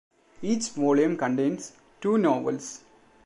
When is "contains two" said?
1.15-2.17